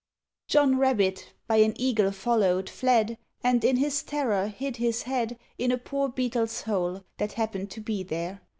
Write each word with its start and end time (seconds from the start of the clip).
John 0.47 0.79
Rabbit, 0.79 1.31
by 1.45 1.57
an 1.57 1.75
Eagle 1.79 2.11
followed, 2.11 2.67
fled, 2.71 3.19
And 3.43 3.63
in 3.63 3.77
his 3.77 4.01
terror 4.01 4.47
hid 4.47 4.77
his 4.77 5.03
head 5.03 5.37
In 5.59 5.71
a 5.71 5.77
poor 5.77 6.09
Beetle's 6.09 6.63
hole, 6.63 7.03
that 7.19 7.33
happened 7.33 7.69
to 7.69 7.81
be 7.81 8.01
there. 8.01 8.41